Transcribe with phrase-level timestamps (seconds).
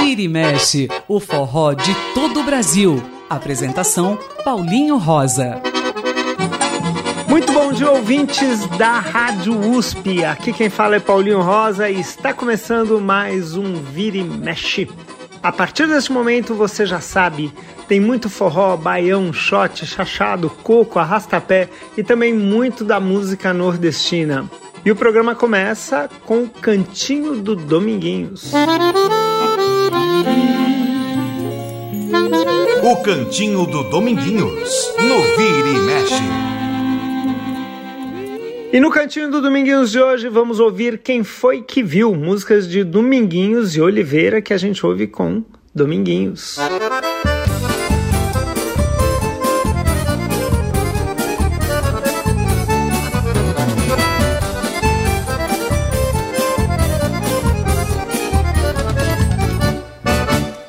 [0.00, 3.02] Vira e mexe, o forró de todo o Brasil.
[3.30, 5.62] Apresentação Paulinho Rosa.
[7.28, 10.24] Muito bom dia, ouvintes da Rádio USP.
[10.24, 14.90] Aqui quem fala é Paulinho Rosa e está começando mais um Vira e Mexe.
[15.42, 17.52] A partir deste momento você já sabe,
[17.88, 24.48] tem muito forró, baião, shot, chachado, coco, arrastapé e também muito da música nordestina.
[24.84, 28.50] E o programa começa com o Cantinho do Dominguinhos.
[32.82, 36.22] O Cantinho do Dominguinhos, no Vira e Mexe.
[38.72, 42.82] E no Cantinho do Dominguinhos de hoje vamos ouvir Quem Foi Que Viu, músicas de
[42.82, 46.56] Dominguinhos e Oliveira que a gente ouve com Dominguinhos.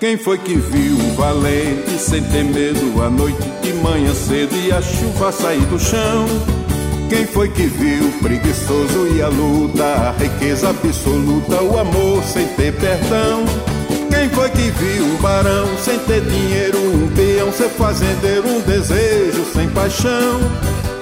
[0.03, 4.69] Quem foi que viu o valente sem ter medo a noite de manhã cedo e
[4.69, 6.25] a chuva sair do chão?
[7.09, 12.45] Quem foi que viu o preguiçoso e a luta, a riqueza absoluta, o amor sem
[12.47, 13.45] ter perdão?
[14.09, 19.45] Quem foi que viu um barão sem ter dinheiro, um peão, ser fazendeiro, um desejo
[19.53, 20.41] sem paixão?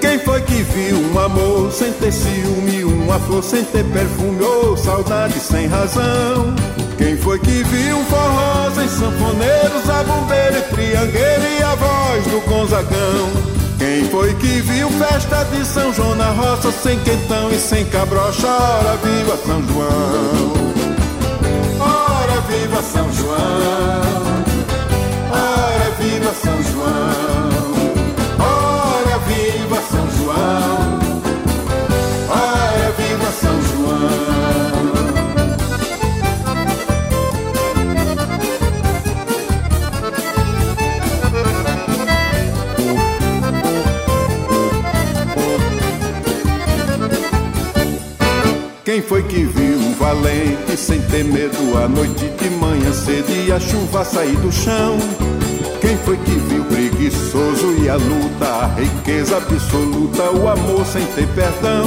[0.00, 4.76] Quem foi que viu um amor sem ter ciúme, uma flor sem ter perfume, ou
[4.76, 6.54] saudade sem razão?
[7.02, 12.24] Quem foi que viu um forró sem sanfoneiros, a bombeira e triangueira e a voz
[12.26, 13.28] do Gonzagão?
[13.76, 18.46] Quem foi que viu festa de São João na roça sem quentão e sem cabrocha?
[18.46, 20.31] Ora viva São João!
[49.02, 53.50] Quem foi que viu um valente sem ter medo a noite de manhã cedo e
[53.50, 54.96] a chuva sair do chão?
[55.80, 61.26] Quem foi que viu preguiçoso e a luta, a riqueza absoluta, o amor sem ter
[61.34, 61.86] perdão?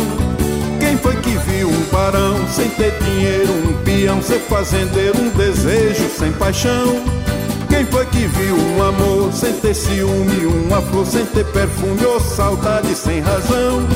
[0.77, 6.09] Quem foi que viu um barão sem ter dinheiro, um peão ser fazendeiro, um desejo
[6.09, 7.01] sem paixão?
[7.69, 12.19] Quem foi que viu um amor sem ter ciúme, uma flor sem ter perfume, ou
[12.19, 13.87] saudade sem razão?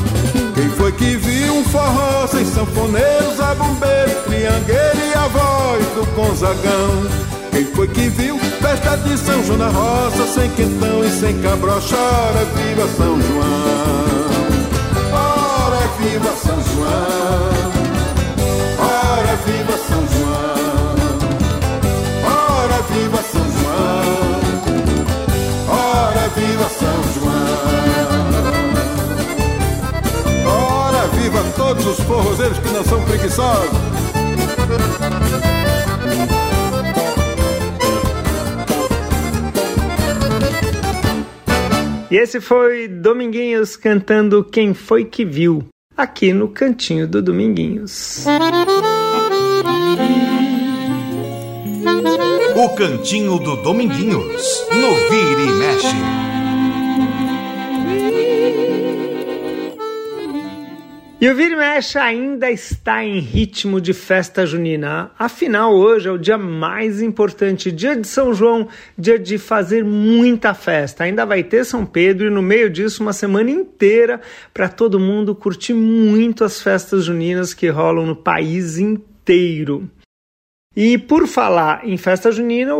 [0.59, 6.05] Quem foi que viu um forró sem sanfoneiros, a bombeiro, triangueiro e a voz do
[6.13, 7.07] Gonzagão?
[7.49, 11.95] Quem foi que viu festa de São João na roça, sem quentão e sem cabrocha?
[11.95, 13.45] Ora, viva São João!
[15.13, 17.71] Ora, viva São João!
[18.79, 20.18] Ora, viva São João!
[31.39, 33.69] Viva todos os forrozeiros que não são preguiçosos!
[42.11, 45.63] E esse foi Dominguinhos cantando Quem Foi Que Viu,
[45.95, 48.25] aqui no Cantinho do Dominguinhos.
[52.55, 55.95] O Cantinho do Dominguinhos, no Vira e Mexe.
[61.21, 65.11] E o Vira Mexe ainda está em ritmo de festa junina.
[65.19, 70.53] Afinal, hoje é o dia mais importante, dia de São João, dia de fazer muita
[70.53, 71.03] festa.
[71.03, 74.21] Ainda vai ter São Pedro e no meio disso uma semana inteira
[74.53, 79.91] para todo mundo curtir muito as festas juninas que rolam no país inteiro.
[80.73, 82.73] E por falar em festa junina,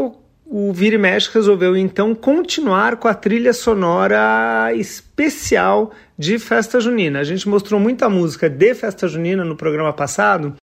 [0.45, 7.19] o Vira e Mexe resolveu então continuar com a trilha sonora especial de festa junina.
[7.19, 10.55] A gente mostrou muita música de festa junina no programa passado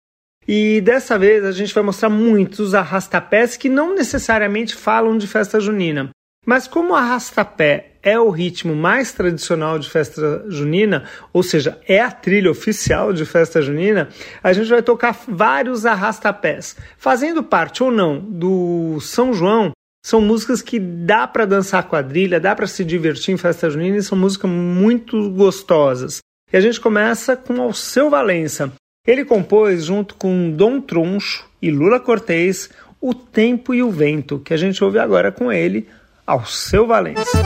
[0.45, 5.59] e dessa vez a gente vai mostrar muitos arrastapés que não necessariamente falam de festa
[5.62, 6.09] junina.
[6.45, 12.00] Mas como o arrastapé é o ritmo mais tradicional de festa junina, ou seja, é
[12.00, 14.09] a trilha oficial de festa junina,
[14.44, 16.75] a gente vai tocar vários arrastapés.
[17.00, 19.71] Fazendo parte ou não do São João,
[20.06, 24.04] são músicas que dá para dançar quadrilha, dá para se divertir em festa junina e
[24.04, 26.19] são músicas muito gostosas.
[26.54, 28.72] E a gente começa com Alceu Valença.
[29.07, 32.69] Ele compôs junto com Dom Troncho e Lula Cortez
[33.02, 35.88] O Tempo e o Vento, que a gente ouve agora com ele,
[36.28, 37.42] Alceu Valença.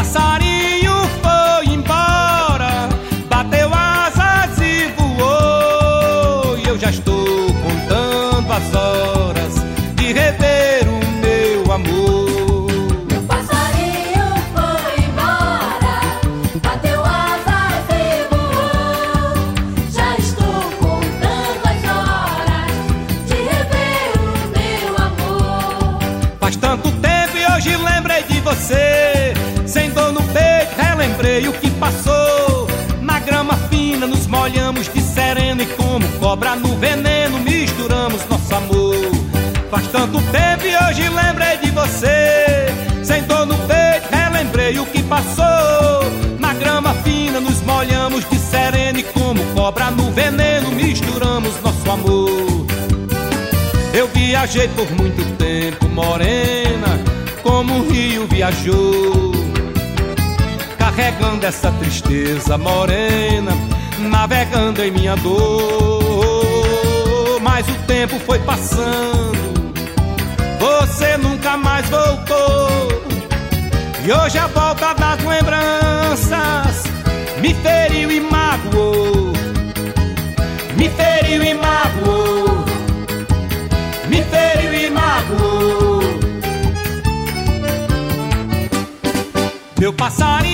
[0.00, 0.29] passar.
[34.50, 38.94] Molhamos de sereno e como cobra no veneno misturamos nosso amor.
[39.70, 42.66] Faz tanto tempo e hoje lembrei de você.
[43.04, 46.02] Sem dor no peito, relembrei o que passou.
[46.38, 52.66] Na grama fina nos molhamos de sereno e como cobra no veneno misturamos nosso amor.
[53.94, 56.98] Eu viajei por muito tempo, morena
[57.42, 59.32] como o rio viajou,
[60.78, 63.52] carregando essa tristeza morena,
[64.20, 66.10] navegando em minha dor.
[67.40, 69.72] Mas o tempo foi passando,
[70.58, 72.68] você nunca mais voltou.
[74.04, 76.84] E hoje a volta das lembranças
[77.40, 79.32] me feriu e magoou,
[80.76, 82.64] me feriu e magoou,
[84.06, 86.00] me feriu e magoou.
[89.78, 90.49] Meu passarinho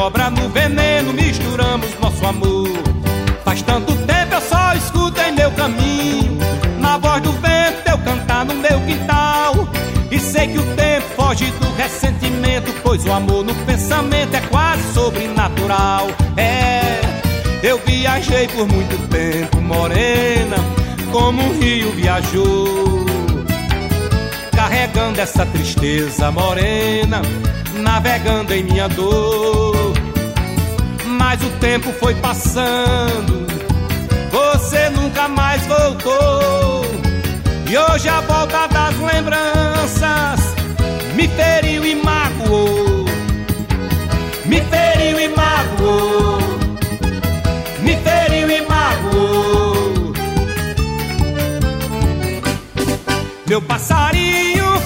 [0.00, 2.70] cobra no veneno misturamos nosso amor.
[3.44, 6.38] Faz tanto tempo eu só escuto em meu caminho,
[6.78, 9.68] na voz do vento eu cantar no meu quintal.
[10.10, 14.82] E sei que o tempo foge do ressentimento, pois o amor no pensamento é quase
[14.94, 16.08] sobrenatural.
[16.38, 16.98] É,
[17.62, 20.56] eu viajei por muito tempo, morena,
[21.10, 23.04] como um rio viajou.
[24.54, 27.22] Carregando essa tristeza morena,
[27.74, 29.92] navegando em minha dor.
[31.06, 33.46] Mas o tempo foi passando,
[34.30, 36.84] você nunca mais voltou.
[37.68, 40.40] E hoje a volta das lembranças
[41.14, 42.19] me feriu e magoou.
[53.68, 54.80] Passarinho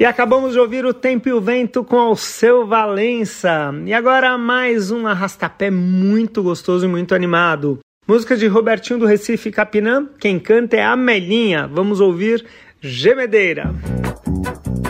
[0.00, 3.70] E acabamos de ouvir o Tempo e o Vento com Alceu Valença.
[3.84, 7.80] E agora mais um arrastapé muito gostoso e muito animado.
[8.08, 10.08] Música de Robertinho do Recife Capinã.
[10.18, 11.66] Quem canta é a Melinha.
[11.66, 12.46] Vamos ouvir
[12.80, 13.74] Gemedeira.
[14.82, 14.89] Tava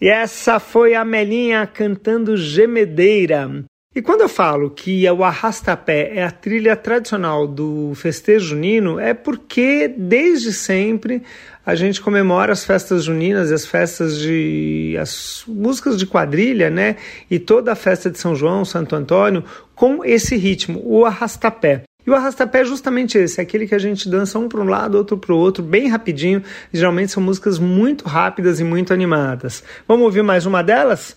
[0.00, 3.64] E essa foi a Melinha cantando Gemedeira.
[3.94, 9.12] E quando eu falo que o arrastapé é a trilha tradicional do festejo junino, é
[9.12, 11.22] porque desde sempre
[11.66, 16.96] a gente comemora as festas juninas e as festas de as músicas de quadrilha, né?
[17.30, 21.82] E toda a festa de São João, Santo Antônio, com esse ritmo, o arrastapé.
[22.06, 24.68] E o arrastapé é justamente esse, é aquele que a gente dança um para um
[24.68, 26.42] lado, outro para o outro, bem rapidinho.
[26.72, 29.62] Geralmente são músicas muito rápidas e muito animadas.
[29.86, 31.16] Vamos ouvir mais uma delas?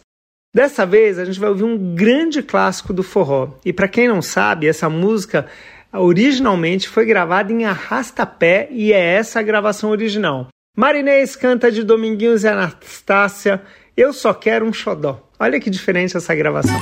[0.54, 3.50] Dessa vez a gente vai ouvir um grande clássico do forró.
[3.66, 5.48] E para quem não sabe, essa música
[5.92, 10.48] originalmente foi gravada em arrastapé e é essa a gravação original.
[10.76, 13.62] Marinês canta de Dominguinhos e Anastácia,
[13.96, 15.28] Eu Só Quero um Xodó.
[15.40, 16.80] Olha que diferente essa gravação.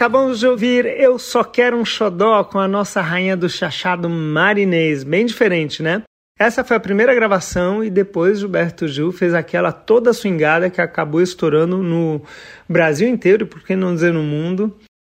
[0.00, 5.04] Acabamos de ouvir Eu Só Quero um Xodó com a nossa rainha do chachado marinês.
[5.04, 6.02] Bem diferente, né?
[6.38, 11.20] Essa foi a primeira gravação e depois Gilberto Gil fez aquela toda swingada que acabou
[11.20, 12.22] estourando no
[12.66, 14.74] Brasil inteiro, por que não dizer no mundo.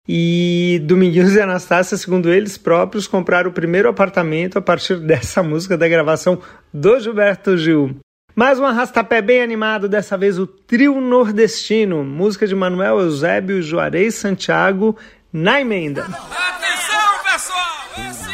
[0.10, 5.78] E Dominguinhos e Anastácia, segundo eles próprios, compraram o primeiro apartamento a partir dessa música
[5.78, 6.42] da gravação
[6.74, 7.98] do Gilberto Gil.
[8.36, 14.16] Mais um arrastapé bem animado, dessa vez o Trio Nordestino, música de Manuel Eusébio Juarez
[14.16, 14.98] Santiago,
[15.34, 16.04] na emenda.
[16.04, 18.31] Atenção, pessoal!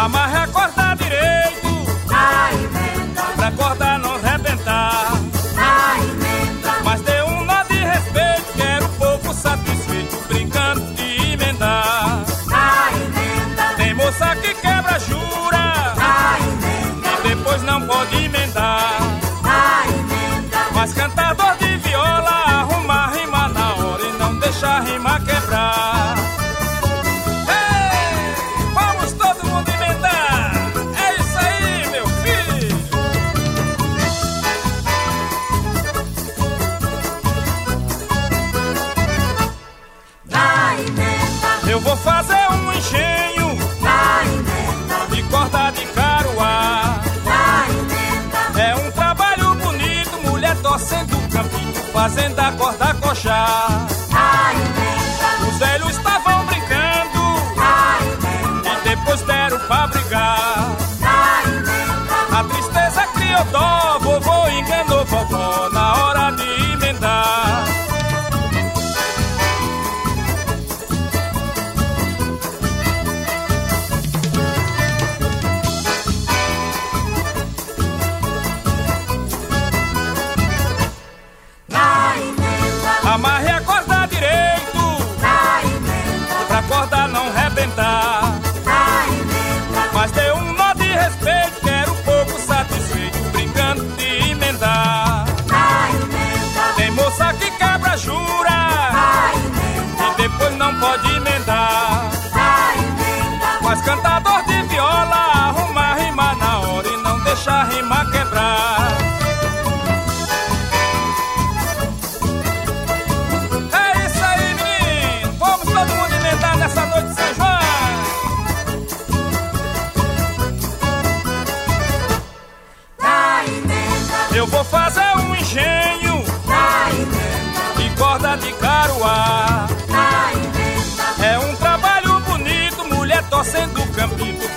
[0.00, 0.79] Amarre a corda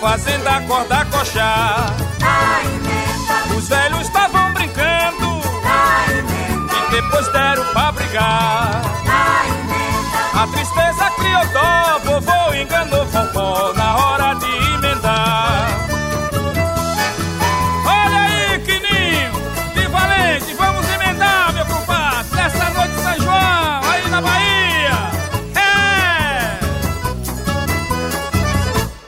[0.03, 1.95] fazendo a corda coxar.
[3.55, 5.41] Os velhos estavam brincando
[6.75, 8.62] e depois deram pra brigar.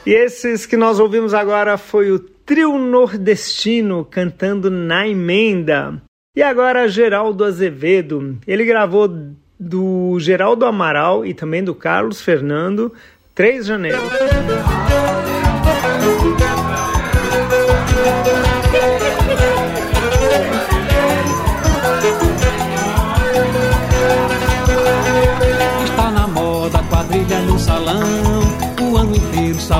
[0.06, 6.00] E esses que nós ouvimos agora foi o Trio Nordestino cantando na emenda.
[6.36, 8.38] E agora Geraldo Azevedo.
[8.46, 9.10] Ele gravou
[9.58, 12.92] do Geraldo Amaral e também do Carlos Fernando,
[13.34, 13.98] 3 de janeiro.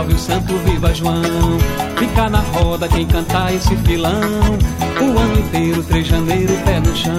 [0.07, 1.23] Salve o santo, viva João.
[1.99, 4.21] Fica na roda quem cantar esse filão.
[5.01, 7.13] O ano inteiro, 3 de janeiro, pé no chão.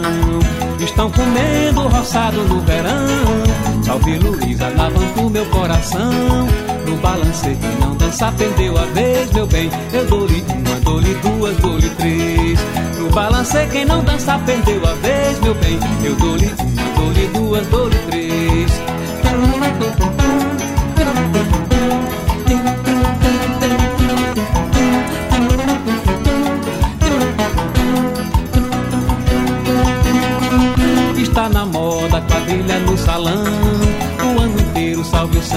[0.80, 3.84] Estão comendo roçado no verão.
[3.84, 6.48] Salve Luísa, lavando meu coração.
[6.86, 9.70] No balancê, quem não dança, perdeu a vez, meu bem.
[9.94, 12.60] Eu dou-lhe uma, dou-lhe duas, dou-lhe três.
[13.00, 15.80] No balancê, quem não dança, perdeu a vez, meu bem.
[16.04, 18.28] Eu dou-lhe uma, dou-lhe duas, dou-lhe três.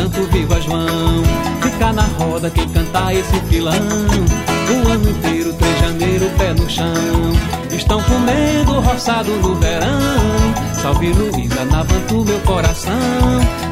[0.00, 1.22] Salve o santo, viva João.
[1.62, 3.72] Fica na roda quem cantar esse filão.
[3.74, 6.86] O ano inteiro, 3 de janeiro, pé no chão.
[7.72, 10.00] estão comendo roçado no verão.
[10.80, 12.94] Salve Luísa, navanto meu coração.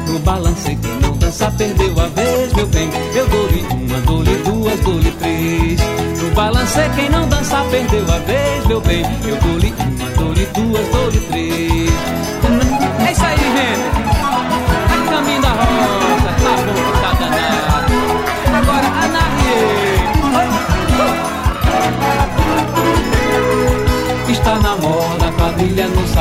[0.07, 2.89] No balancei quem não dança perdeu a vez, meu bem.
[3.15, 5.79] Eu dou-lhe uma, dou-lhe duas, dou-lhe três.
[6.21, 9.03] No balancei quem não dança perdeu a vez, meu bem.
[9.25, 11.78] Eu dou-lhe uma, dou-lhe duas, dou-lhe três.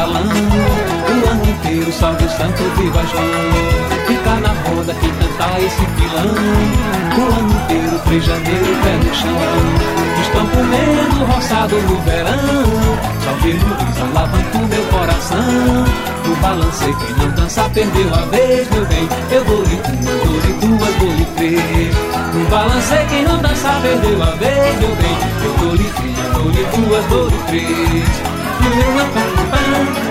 [0.08, 6.34] O ano inteiro salve o santo, viva João Fica na roda quem cantar esse filão
[7.16, 12.38] O ano inteiro, 3 de janeiro, pé no chão Estão comendo roçado no verão.
[13.24, 15.38] Salve Luísa, lavando meu coração.
[16.26, 19.08] No balancei, quem não dança perdeu a vez, meu bem.
[19.30, 21.94] Eu dou-lhe uma, dou-lhe duas, dou-lhe três
[22.34, 25.16] No balancei, quem não dança perdeu a vez, meu bem.
[25.44, 28.28] Eu dou-lhe uma, dou-lhe duas, dou-lhe três
[29.50, 30.07] Tá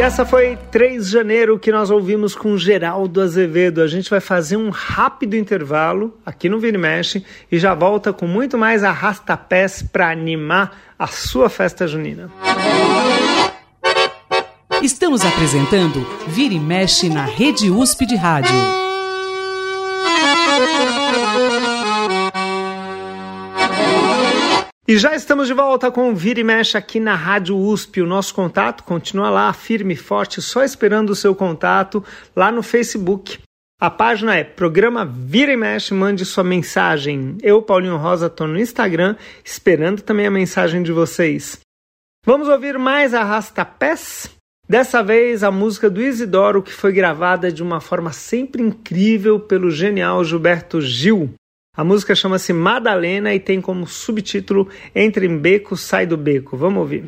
[0.00, 3.82] E essa foi 3 de janeiro que nós ouvimos com Geraldo Azevedo.
[3.82, 8.10] A gente vai fazer um rápido intervalo aqui no Vira e Mexe e já volta
[8.10, 12.30] com muito mais arrasta-pés para animar a sua festa junina.
[14.80, 18.56] Estamos apresentando Vira e Mexe na Rede USP de Rádio.
[24.90, 28.02] E já estamos de volta com o Vira e Mexe aqui na Rádio USP.
[28.02, 32.60] O nosso contato continua lá, firme e forte, só esperando o seu contato lá no
[32.60, 33.38] Facebook.
[33.80, 37.38] A página é Programa Vira e Mexe, mande sua mensagem.
[37.40, 41.60] Eu, Paulinho Rosa, estou no Instagram, esperando também a mensagem de vocês.
[42.26, 44.28] Vamos ouvir mais Arrasta-Pés?
[44.68, 49.70] Dessa vez a música do Isidoro, que foi gravada de uma forma sempre incrível pelo
[49.70, 51.32] genial Gilberto Gil.
[51.80, 56.54] A música chama-se Madalena e tem como subtítulo Entre em Beco, Sai do Beco.
[56.54, 57.04] Vamos ouvir.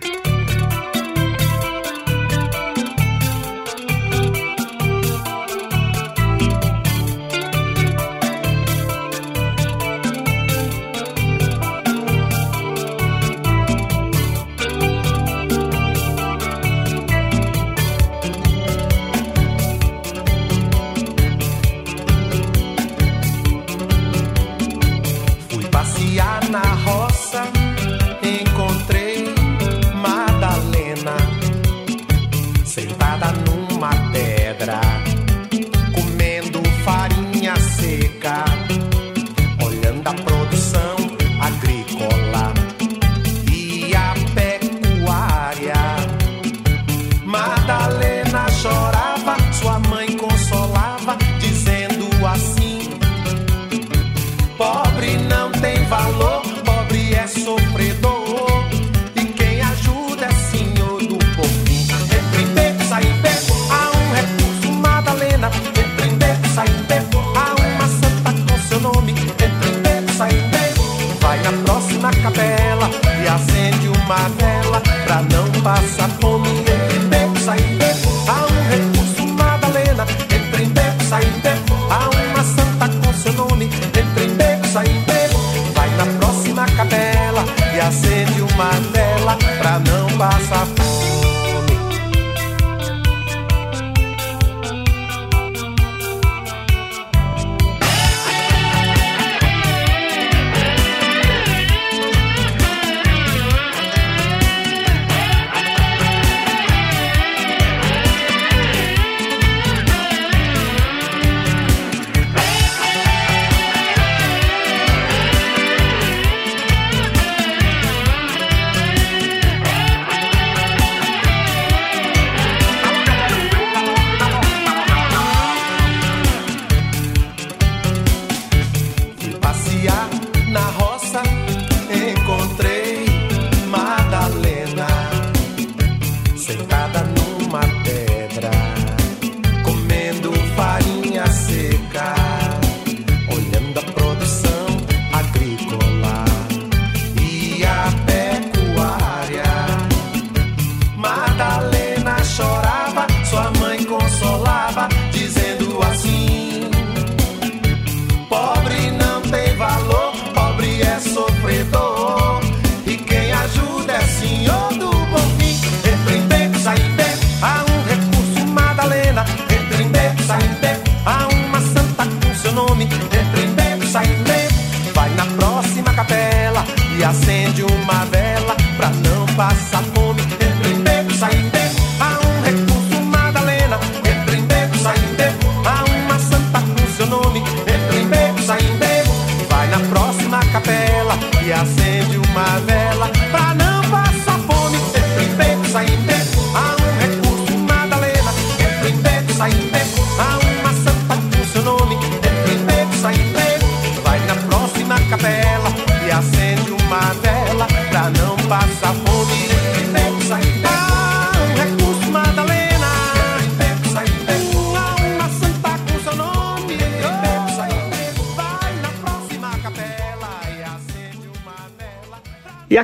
[136.53, 137.12] sentada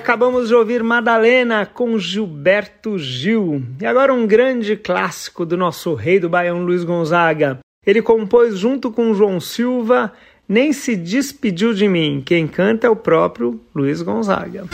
[0.08, 3.62] acabamos de ouvir Madalena com Gilberto Gil.
[3.78, 7.58] E agora um grande clássico do nosso rei do Baião Luiz Gonzaga.
[7.86, 10.10] Ele compôs junto com João Silva
[10.48, 12.22] Nem se despediu de mim.
[12.24, 14.64] Quem canta é o próprio Luiz Gonzaga.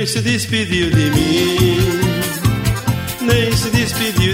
[0.00, 1.78] nem se despediu de mim,
[3.20, 4.29] nem se despediu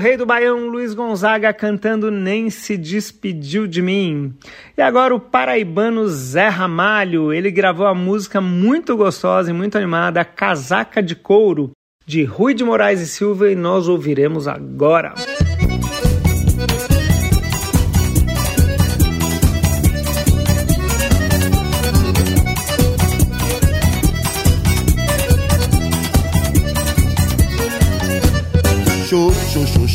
[0.00, 4.34] rei do Baião, Luiz Gonzaga, cantando Nem Se Despediu de Mim.
[4.76, 10.24] E agora o paraibano Zé Ramalho, ele gravou a música muito gostosa e muito animada,
[10.24, 11.70] Casaca de Couro,
[12.06, 15.10] de Rui de Moraes e Silva, e nós ouviremos agora.
[15.10, 15.49] Música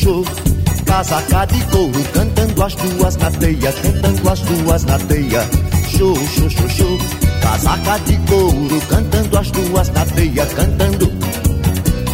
[0.05, 0.23] show.
[0.85, 5.41] Casaca de couro, cantando as duas na teia, cantando as duas na teia.
[5.89, 6.97] Show, show, show, show.
[7.41, 11.11] Casaca de couro, cantando as duas na teia, cantando.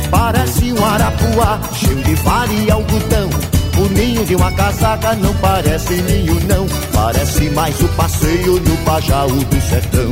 [0.10, 3.30] Parece um arapuá, cheio de e algodão.
[3.78, 6.66] O ninho de uma casaca não parece ninho, não.
[6.94, 10.12] Parece mais o passeio no Pajaú do sertão.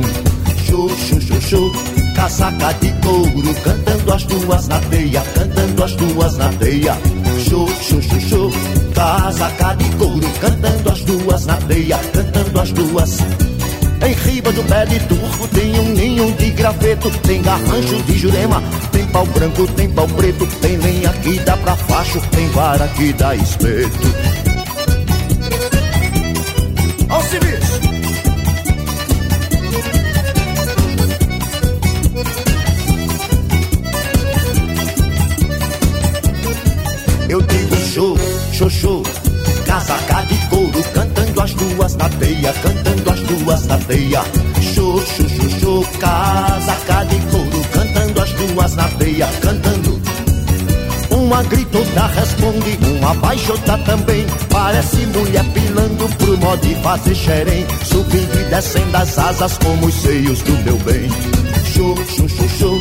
[0.66, 1.72] Show, show, show, show.
[2.14, 7.19] Casaca de couro, cantando as duas na teia, cantando as duas na teia.
[7.40, 8.50] Show, show, show, show.
[8.94, 13.18] Casaca de couro, cantando as duas na teia, cantando as duas.
[14.06, 18.62] Em riba do pé de turco tem um ninho de graveto, tem garrancho de jurema,
[18.92, 23.12] tem pau branco, tem pau preto, tem lenha que dá pra facho, tem vara que
[23.12, 24.14] dá espeto.
[27.10, 27.89] Ó o serviço!
[38.68, 39.02] Show,
[39.64, 44.22] casaca de couro, cantando as duas na teia, cantando as duas na teia.
[44.74, 45.02] Show,
[45.60, 50.02] show, casaca de couro, cantando as duas na teia, cantando.
[51.10, 54.26] Uma grita, outra responde, uma baixa, outra também.
[54.50, 57.66] Parece mulher pilando pro modo de fazer xerém.
[57.84, 61.08] Subindo e descendo as asas como os seios do meu bem.
[61.72, 62.80] Show, show, show, show.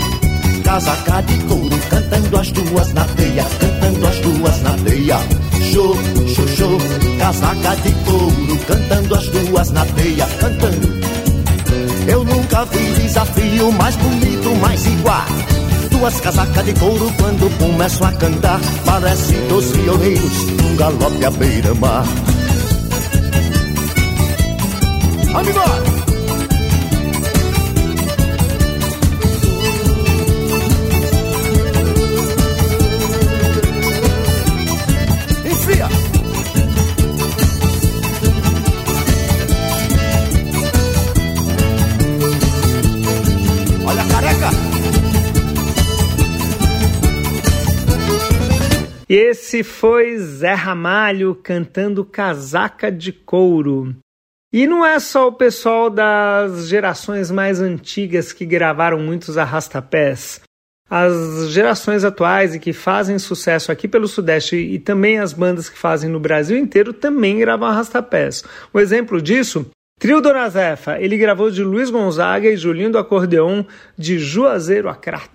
[0.64, 5.49] Casaca de couro, cantando as duas na teia, cantando as duas na teia.
[5.62, 5.96] Show,
[6.28, 6.78] show, show.
[7.18, 11.00] Casaca de couro, cantando as duas na teia, cantando.
[12.08, 15.26] Eu nunca vi desafio mais bonito, mais igual.
[15.92, 22.06] Duas casacas de couro quando começam a cantar Parece dois violeiros num galope à beira-mar
[25.34, 25.99] Vamos
[49.50, 53.96] esse foi Zé Ramalho cantando Casaca de Couro.
[54.54, 60.40] E não é só o pessoal das gerações mais antigas que gravaram muitos arrastapés.
[60.88, 65.78] As gerações atuais e que fazem sucesso aqui pelo Sudeste e também as bandas que
[65.80, 68.44] fazem no Brasil inteiro também gravam arrastapés.
[68.72, 69.66] Um exemplo disso,
[70.00, 73.64] Trio Dona Zefa, ele gravou de Luiz Gonzaga e Julinho do Acordeon
[73.98, 75.32] de Juazeiro a Crato.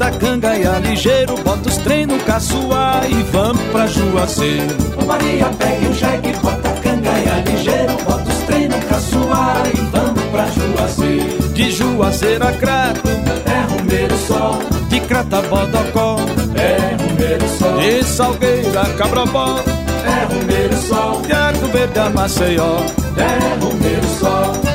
[0.00, 4.74] Bota a cangaia ligeiro, bota os trem no caçoar e vamos pra Juazeiro.
[4.96, 9.80] Ô Maria, pegue o jegue, bota a cangaia ligeiro, bota os trem no caçoar e
[9.92, 11.48] vamos pra Juazeiro.
[11.52, 13.08] De Juazeiro a Crato,
[13.44, 16.16] É rumeiro sol, de Crata Bodocó,
[16.54, 22.78] é rumeiro sol, de Salgueira a Cabrobó, é rumeiro sol, de Arco Verde a Maceió.
[23.18, 24.69] é rumeiro sol.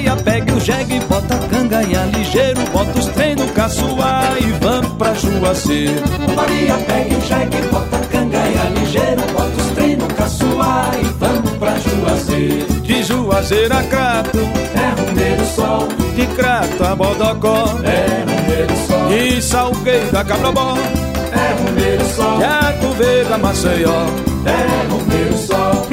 [0.00, 4.46] Ô Maria, pegue o jegue, bota a cangaia ligeiro, bota os trem no caçoar e
[4.52, 6.02] vamos pra Juazeiro.
[6.34, 11.50] Maria, pegue o jegue, bota a cangaia ligeiro, bota os trem no caçoar e vamos
[11.58, 12.66] pra Juazeiro.
[12.80, 14.38] De Juazeiro a Crato,
[14.74, 15.86] É rumeiro sol,
[16.16, 20.78] de Crato a Bodocó, é rumeiro sol, de Salgueiro a Cabrobó,
[21.32, 22.38] é rumeiro sol,
[22.96, 24.06] Verde a Maceió.
[24.46, 25.86] é rumeiro sol.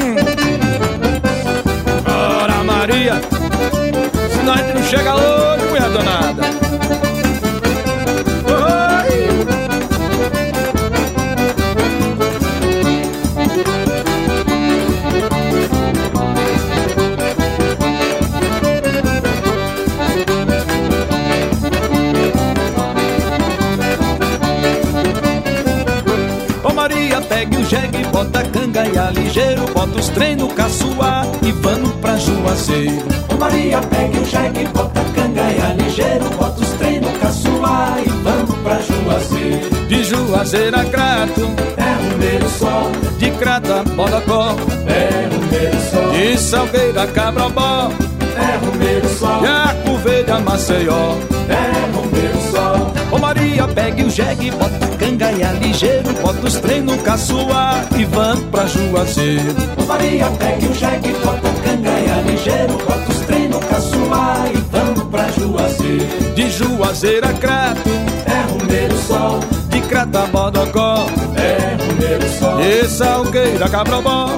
[2.05, 3.21] Ora Maria,
[4.47, 6.43] senão a não chega hoje, mulher danada.
[8.47, 9.27] Oi.
[26.63, 31.51] Ô Maria, pegue o jegue, bota a cangaia ligeiro, bota os trem no caçoar e
[31.51, 33.26] vamos pra Juazeiro.
[33.37, 38.55] Maria, pegue o jegue, bota a cangaia ligeiro, bota os trem no caçoar e vamos
[38.63, 39.69] pra Juazeiro.
[39.87, 44.55] De Juazeiro a Crato, É rumeiro sol, de Crata a Bodocó,
[44.87, 47.91] é rumeiro sol, de Salgueiro a Cabrobó,
[48.37, 51.15] é rumeiro sol, de Arco Verde a Maceió.
[51.49, 56.81] é rumeiro sol, Ô Maria, pegue o jegue, bota a cangaia ligeiro, bota os trem
[56.81, 59.55] no caçoar e vamos pra Juazeiro.
[59.77, 64.57] Ô Maria, pegue o jegue, bota a cangaia ligeiro, bota os trem no caçoar e
[64.71, 66.33] vamos pra Juazeiro.
[66.33, 67.89] De Juazeiro a Crato,
[68.25, 72.59] é rumeiro sol, de Crato a Bodocó, é rumeiro sol.
[72.61, 74.29] E Salgueira, Cabrobó,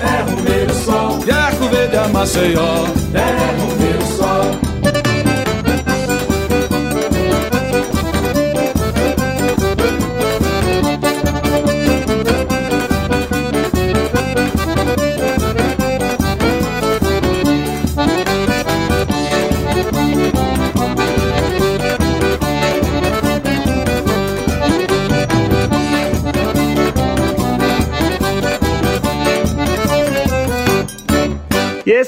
[0.00, 4.73] é rumeiro sol, e Arco Verde a Maceió, é rumeiro sol.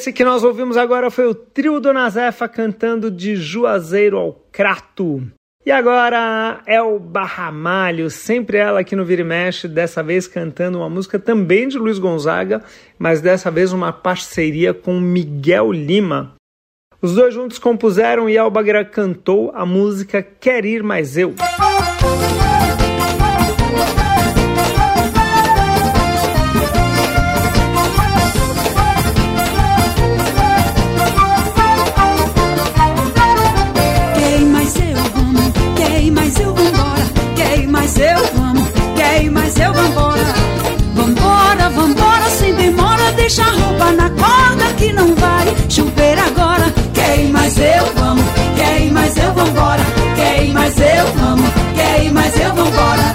[0.07, 5.21] Esse que nós ouvimos agora foi o trio Dona Zefa cantando de Juazeiro ao Crato.
[5.65, 10.79] E agora é o Barramalho, sempre ela aqui no Vira e Mexe, dessa vez cantando
[10.79, 12.63] uma música também de Luiz Gonzaga,
[12.97, 16.37] mas dessa vez uma parceria com Miguel Lima.
[17.03, 21.35] Os dois juntos compuseram e Albagra cantou a música Quer Ir Mais Eu.
[43.27, 46.73] Deixa a roupa na corda que não vai chover agora.
[46.95, 48.25] Quer mais eu vamos,
[48.57, 49.83] quer ir mais eu vambora,
[50.15, 53.15] quer ir mais eu vamos, quer mais eu vambora.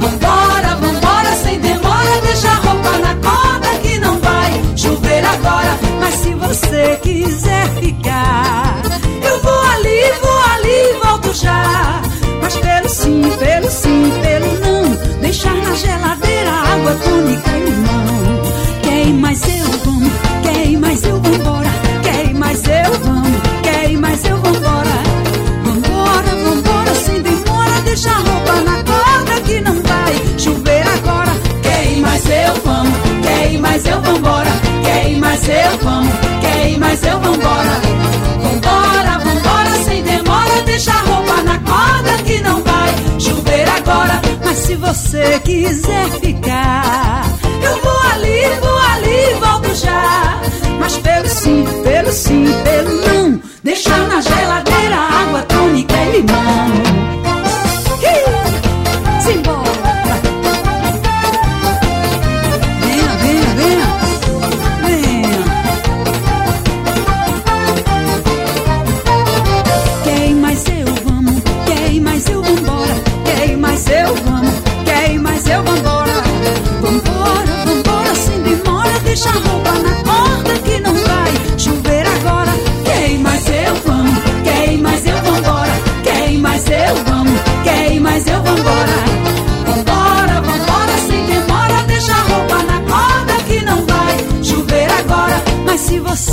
[0.00, 5.78] Vambora, vambora, sem demora, deixa a roupa na corda que não vai chover agora.
[6.00, 8.80] Mas se você quiser ficar,
[9.22, 12.00] eu vou ali, vou ali, volto já.
[12.40, 14.31] Mas pelo sim, pelo sim, pelo
[19.02, 21.70] Quer ir mais eu quer ir mais eu vambora,
[22.04, 25.02] quer ir mais eu quer ir mais eu vambora.
[25.64, 31.32] Vambora, vambora, sem demora, deixa a roupa na corda que não vai chover agora.
[31.62, 34.50] Quer ir mais eu quer ir mais eu vambora,
[34.84, 35.78] quer ir mais eu
[36.40, 37.80] quer ir mais eu vambora.
[38.40, 44.22] Vambora, vambora, sem demora, deixa a roupa na corda que não vai chover agora.
[44.44, 47.31] Mas se você quiser ficar, vou
[48.12, 50.40] ali, vou ali, volto já.
[50.78, 56.91] Mas pelo sim, pelo sim, pelo não, deixar na geladeira água tônica e limão.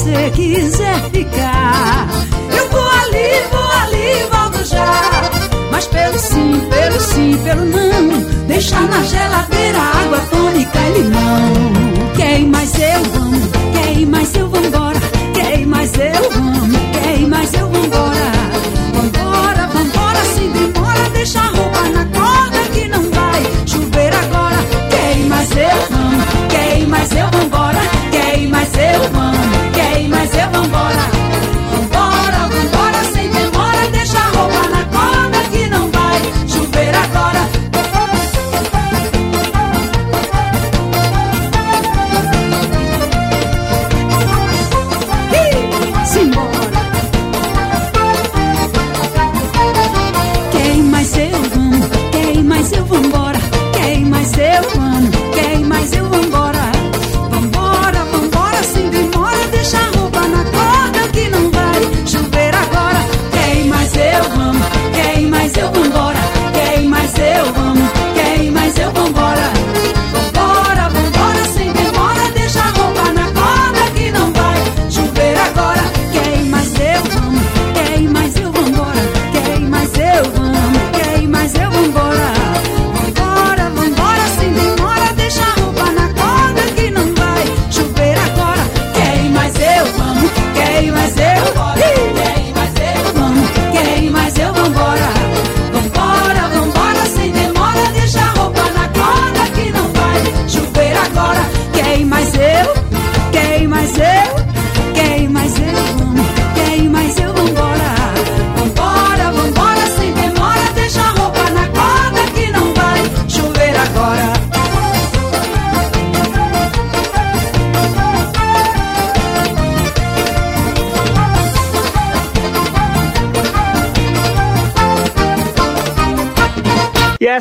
[0.09, 2.07] Você quiser ficar,
[2.57, 5.29] eu vou ali, vou ali, volto já.
[5.71, 11.53] Mas pelo sim, pelo sim, pelo não, deixar na geladeira água tônica e limão.
[12.15, 13.18] Quer ir mais eu vamos,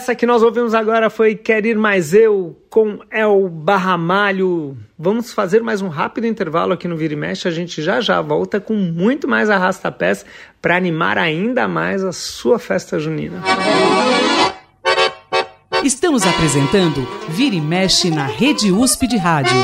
[0.08, 4.74] essa que nós ouvimos agora foi Quer Ir Mais Eu com El Barramalho.
[4.98, 7.46] Vamos fazer mais um rápido intervalo aqui no Vira e Mexe.
[7.46, 10.24] A gente já já volta com muito mais arrasta-pés
[10.62, 13.42] para animar ainda mais a sua festa junina.
[15.84, 19.58] Estamos apresentando Vira e Mexe na Rede USP de Rádio.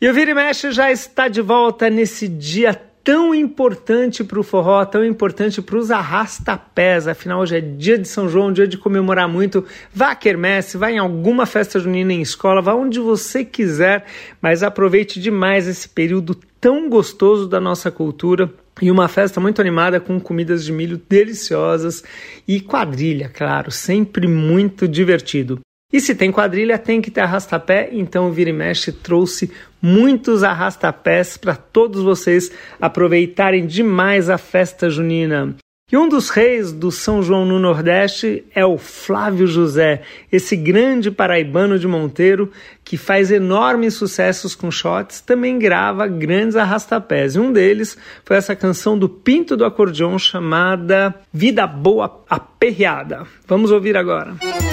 [0.00, 4.42] E o Vira e Mexe já está de volta nesse dia tão importante para o
[4.42, 7.08] forró, tão importante para os arrastapés.
[7.08, 9.64] Afinal, hoje é dia de São João, dia de comemorar muito.
[9.92, 14.04] Vá à quermesse, vá em alguma festa junina em escola, vá onde você quiser,
[14.40, 18.52] mas aproveite demais esse período tão gostoso da nossa cultura.
[18.80, 22.02] E uma festa muito animada com comidas de milho deliciosas
[22.48, 25.60] e quadrilha, claro, sempre muito divertido.
[25.92, 30.42] E se tem quadrilha, tem que ter arrastapé, então o Vira e Mexe trouxe muitos
[30.42, 35.54] arrastapés para todos vocês aproveitarem demais a festa junina.
[35.92, 40.00] E um dos reis do São João no Nordeste é o Flávio José,
[40.32, 42.50] esse grande paraibano de Monteiro
[42.82, 47.34] que faz enormes sucessos com shots, também grava grandes arrastapés.
[47.34, 53.26] E um deles foi essa canção do Pinto do Acordeon chamada Vida Boa Aperreada.
[53.46, 54.36] Vamos ouvir agora.
[54.40, 54.71] Eita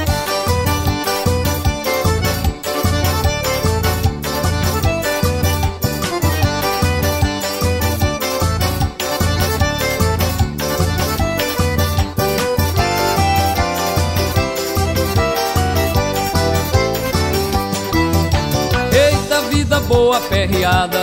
[19.89, 20.99] boa perreada.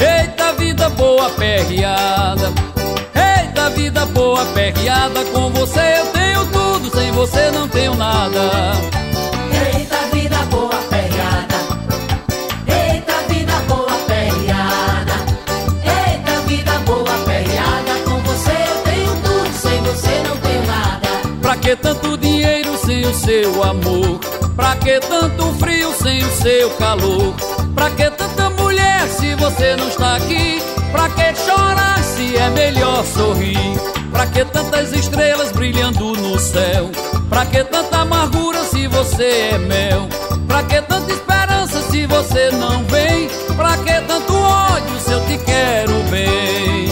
[0.00, 2.50] Eita vida boa perreada.
[3.14, 5.22] Eita vida boa perreada.
[5.26, 8.72] Com você eu tenho tudo Sem você não tenho nada.
[9.52, 11.54] Eita vida boa perreada.
[12.66, 15.14] Eita vida boa perreada.
[15.84, 17.92] Eita vida boa perreada.
[18.06, 21.08] Com você eu tenho tudo Sem você não tenho nada.
[21.42, 24.18] Pra que tanto dinheiro sem o seu amor?
[24.56, 27.55] Pra que tanto frio sem o seu calor?
[27.76, 30.62] Pra que tanta mulher se você não está aqui?
[30.90, 33.78] Pra que chorar se é melhor sorrir?
[34.10, 36.90] Pra que tantas estrelas brilhando no céu?
[37.28, 40.08] Pra que tanta amargura se você é mel?
[40.48, 43.28] Pra que tanta esperança se você não vem?
[43.54, 46.88] Pra que tanto ódio se eu te quero bem?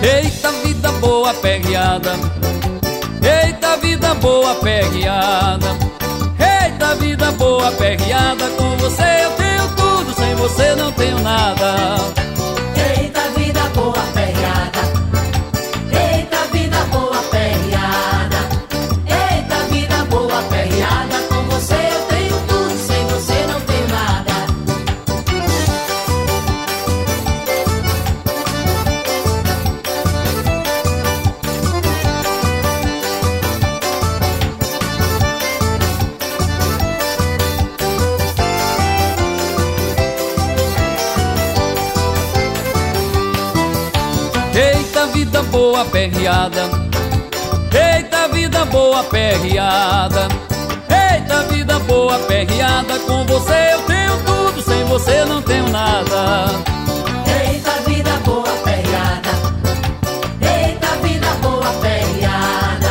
[0.00, 2.12] Eita vida boa perreada
[3.20, 5.76] Eita vida boa perreada
[6.38, 9.43] Eita vida boa perreada Com você eu tenho
[10.16, 12.23] Sem você não tenho nada
[45.84, 46.70] boa perreada.
[47.72, 50.28] Eita vida boa perreada.
[50.88, 52.98] Eita vida boa perreada.
[53.00, 56.46] Com você eu tenho tudo Sem você não tenho nada.
[57.26, 59.30] Eita vida boa perreada.
[60.40, 62.90] Eita vida boa perreada.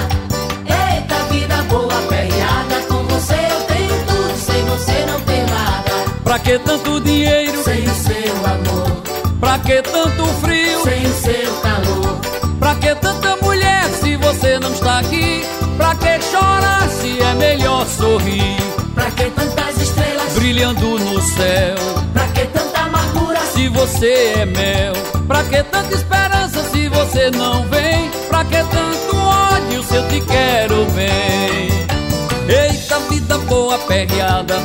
[0.65, 2.81] Eita vida boa perreada.
[2.87, 5.91] Com você eu tenho tudo Sem você não tenho nada.
[6.23, 7.63] Pra que tanto dinheiro?
[7.63, 9.03] Sem o seu amor.
[9.39, 10.83] Pra que tanto frio?
[10.83, 11.72] Sem o seu calor
[12.83, 15.45] que tanta mulher se você não está aqui?
[15.77, 18.57] Pra que chorar se é melhor sorrir?
[18.93, 21.75] Pra que tantas estrelas Brilhando no céu
[22.11, 24.93] Pra que tanta amargura se você é mel?
[25.25, 28.11] Pra que tanta esperança se você não vem?
[28.27, 31.69] Pra que tanto ódio se eu te quero bem?
[32.49, 34.55] Eita vida boa perreada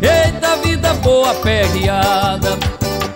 [0.00, 2.58] Eita vida boa perreada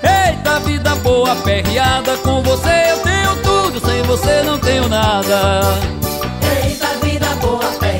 [0.02, 3.43] Eita vida boa perreada Com você eu tenho
[3.80, 5.60] Sem você não tenho nada.
[6.64, 7.93] Eita vida boa perreada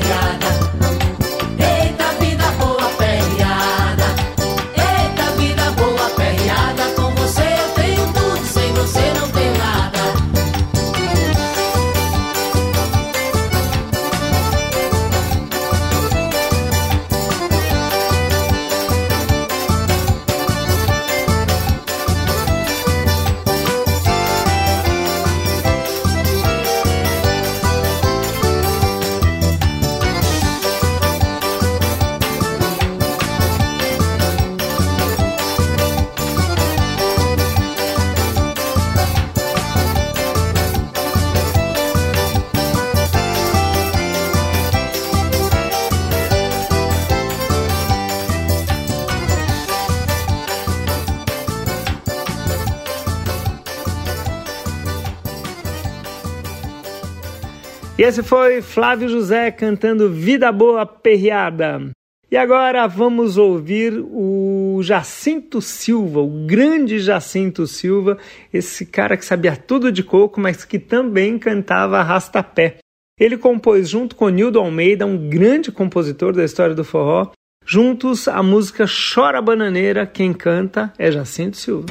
[58.05, 61.89] esse foi Flávio José cantando Vida Boa Perreada.
[62.29, 68.19] E agora vamos ouvir o Jacinto Silva, o grande Jacinto Silva,
[68.53, 72.77] esse cara que sabia tudo de coco, mas que também cantava arrastapé.
[73.19, 77.31] Ele compôs junto com Nildo Almeida, um grande compositor da história do forró,
[77.65, 81.87] juntos a música Chora Bananeira, quem canta é Jacinto Silva.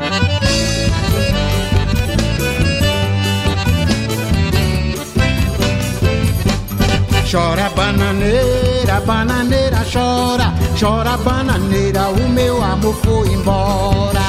[7.34, 14.20] Chora bananeira, bananeira chora, chora bananeira, o meu amor foi embora.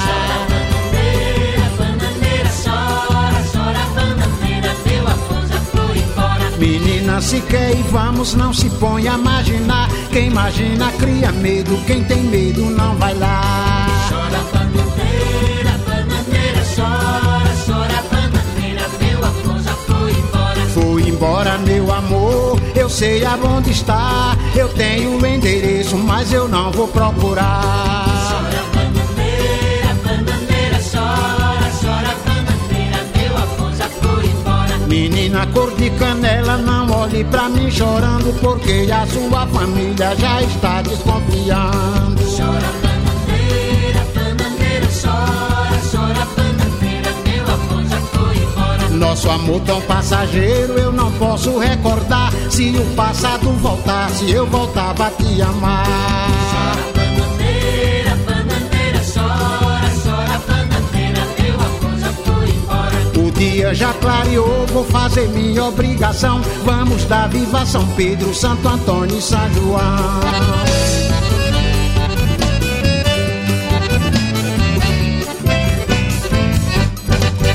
[0.49, 6.49] Bananeira, bananeira, chora, chora, bananeira, meu amor já foi embora.
[6.57, 9.87] Menina, se quer e vamos, não se põe a imaginar.
[10.11, 13.87] Quem imagina cria medo, quem tem medo não vai lá.
[14.09, 20.65] Chora, bananeira, bananeira, chora, chora, bananeira, meu amor já foi embora.
[20.73, 22.54] Foi embora, meu amor,
[22.85, 24.37] eu sei aonde está.
[24.55, 28.05] Eu tenho o endereço, mas eu não vou procurar.
[28.29, 34.77] Chora, bananeira, bananeira, chora, chora, bananeira, meu já foi embora.
[34.87, 40.83] Menina cor de canela, não olhe pra mim chorando, porque a sua família já está
[40.83, 42.23] desconfiando.
[42.37, 48.89] Chora, bananeira, bananeira, chora, chora, bananeira, meu já foi embora.
[48.91, 52.31] Nosso amor tão passageiro, eu não posso recordar.
[52.55, 56.77] Se o passado voltasse, eu voltava a te amar.
[56.95, 63.27] Bananeira, bananeira, chora, chora, bananeira, meu amor já foi embora.
[63.27, 66.41] O dia já clareou, vou fazer minha obrigação.
[66.63, 70.21] Vamos dar viva São Pedro, Santo Antônio e São João.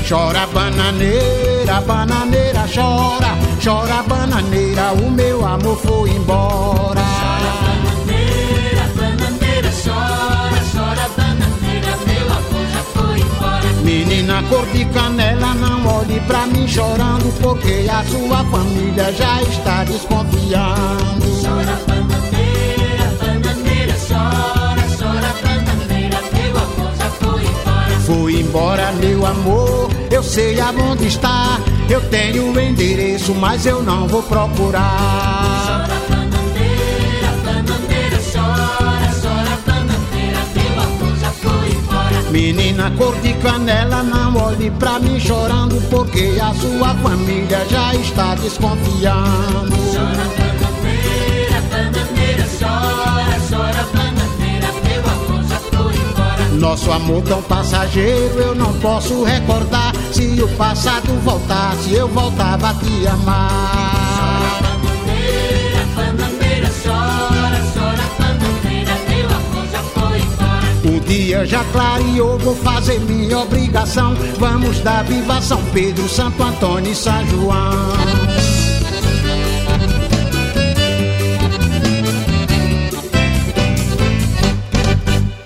[0.07, 1.40] Chora bananeira,
[1.79, 7.01] bananeira chora, chora bananeira, o meu amor foi embora.
[7.63, 13.73] Bananeira, bananeira, chora, chora, bananeira, meu amor já foi embora.
[13.83, 19.83] Menina cor de canela, não olhe pra mim chorando, porque a sua família já está
[19.85, 21.25] desconfiando.
[21.41, 27.99] Chora, bananeira, bananeira, chora, chora, bananeira, meu amor já foi embora.
[28.05, 29.90] Foi embora, meu amor,
[30.21, 31.59] eu sei aonde está.
[31.89, 35.87] Eu tenho o endereço, mas eu não vou procurar.
[35.87, 42.31] Chora, bananeira, bananeira, chora, chora, bananeira, meu amor já foi embora.
[42.31, 48.35] Menina cor de canela, não olhe pra mim chorando, porque a sua família já está
[48.35, 49.75] desconfiando.
[49.91, 50.40] Chora,
[56.61, 59.93] Nosso amor tão passageiro, eu não posso recordar.
[60.11, 64.61] Se o passado voltasse, eu voltava a te amar.
[66.83, 70.95] Chora, chora, amor já foi embora.
[70.95, 74.15] O dia já clareou, vou fazer minha obrigação.
[74.37, 78.30] Vamos dar viva São Pedro, Santo Antônio e São João.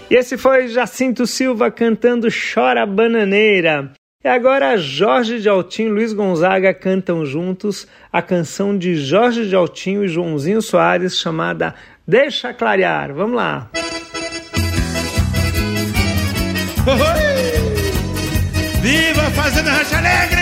[0.09, 3.91] E esse foi Jacinto Silva cantando Chora Bananeira.
[4.23, 9.55] E agora Jorge de Altinho e Luiz Gonzaga cantam juntos a canção de Jorge de
[9.55, 11.73] Altinho e Joãozinho Soares chamada
[12.07, 13.13] Deixa Clarear.
[13.13, 13.69] Vamos lá.
[16.87, 17.35] Oi!
[18.81, 20.34] Viva Fazenda Rancho Alegre!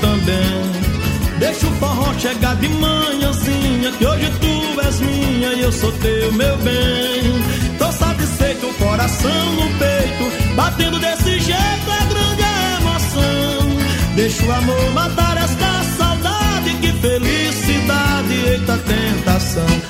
[0.00, 1.38] Também.
[1.38, 6.32] Deixa o forró chegar de manhãzinha, que hoje tu és minha e eu sou teu,
[6.32, 7.78] meu bem.
[7.78, 14.14] Tô satisfeito, o coração no peito, batendo desse jeito é grande a emoção.
[14.16, 19.89] Deixa o amor matar esta saudade, que felicidade, eita tentação.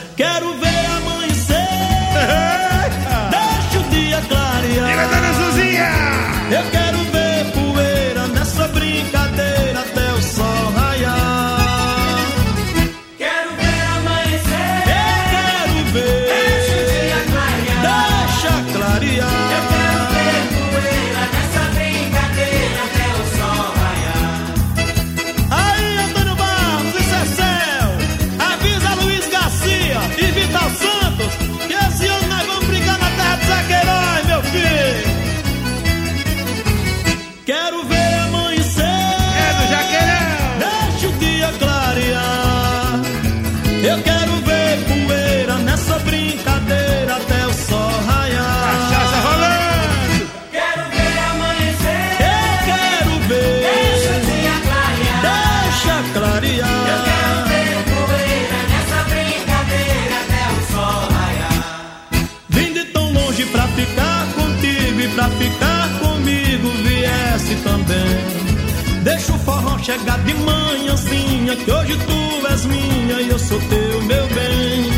[69.83, 74.91] Chegar de manhãzinha, que hoje tu és minha e eu sou teu, meu bem.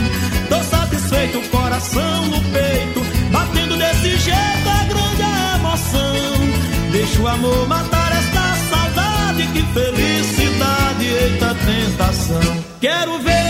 [0.49, 6.91] Tô satisfeito, coração no peito, batendo desse jeito é grande a emoção.
[6.91, 12.65] Deixa o amor matar esta saudade, que felicidade, eita tentação.
[12.81, 13.42] Quero ver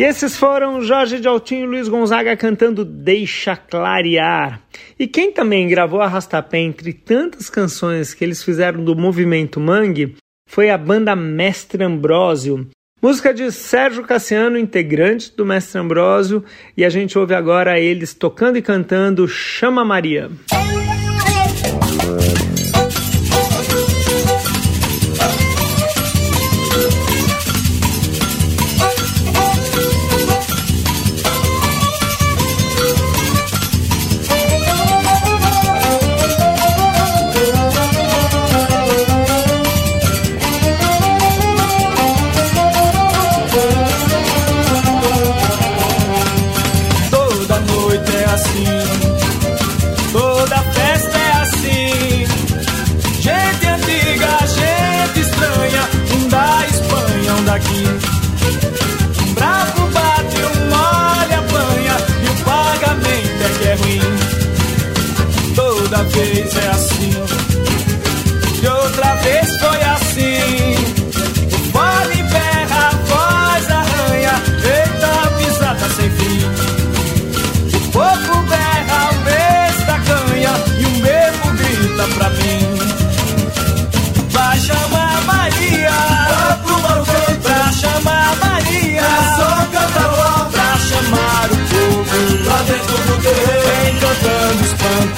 [0.00, 4.62] E esses foram Jorge de Altinho e Luiz Gonzaga cantando Deixa Clarear.
[4.98, 10.16] E quem também gravou arrastapé entre tantas canções que eles fizeram do movimento Mangue
[10.48, 12.66] foi a banda Mestre Ambrósio.
[13.02, 16.42] Música de Sérgio Cassiano, integrante do Mestre Ambrósio,
[16.74, 20.30] e a gente ouve agora eles tocando e cantando Chama Maria.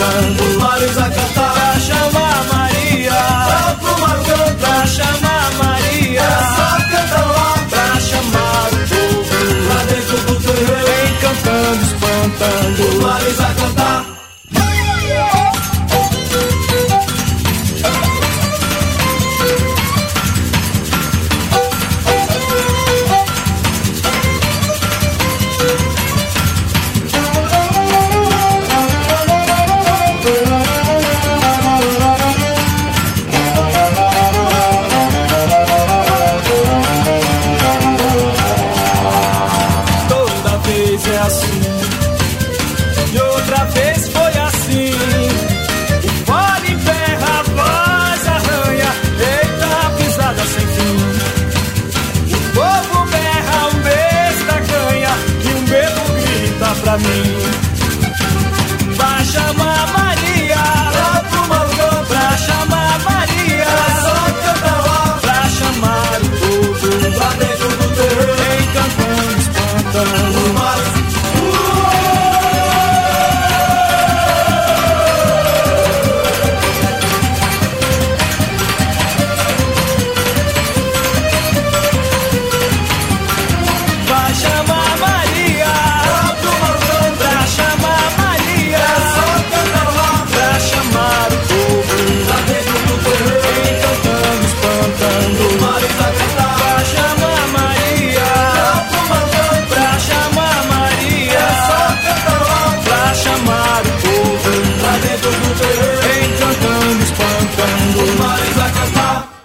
[0.03, 1.53] Espantando os mares a cantar.
[1.53, 3.13] Pra chamar Maria,
[4.59, 6.23] pra chamar Maria,
[7.71, 9.69] pra chamar o povo.
[9.69, 12.83] Lá dentro do terreiro, vem cantando, espantando.
[12.89, 14.12] Os mares a cantar.
[56.99, 57.42] Grita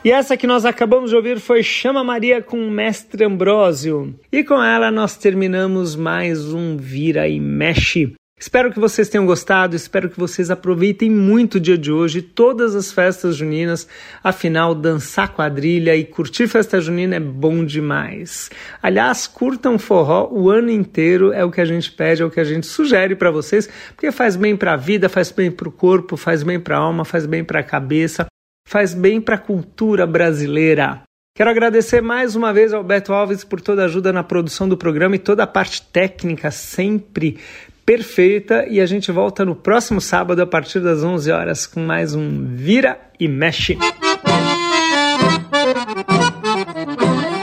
[0.08, 4.16] E essa que nós acabamos de ouvir foi Chama Maria com o Mestre Ambrósio.
[4.32, 8.14] E com ela nós terminamos mais um Vira e Mexe.
[8.40, 12.74] Espero que vocês tenham gostado, espero que vocês aproveitem muito o dia de hoje, todas
[12.74, 13.86] as festas juninas.
[14.24, 18.50] Afinal, dançar quadrilha e curtir festa junina é bom demais.
[18.82, 22.40] Aliás, curtam forró o ano inteiro, é o que a gente pede, é o que
[22.40, 25.72] a gente sugere para vocês, porque faz bem para a vida, faz bem para o
[25.72, 28.26] corpo, faz bem para a alma, faz bem para a cabeça,
[28.68, 31.02] faz bem para a cultura brasileira.
[31.34, 34.76] Quero agradecer mais uma vez ao Beto Alves por toda a ajuda na produção do
[34.76, 37.38] programa e toda a parte técnica sempre
[37.86, 38.66] perfeita.
[38.68, 42.46] E a gente volta no próximo sábado a partir das 11 horas com mais um
[42.56, 43.78] Vira e Mexe.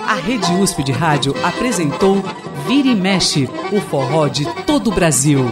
[0.07, 2.23] A Rede USP de Rádio apresentou
[2.67, 5.47] Vira e Mexe, o forró de todo o Brasil.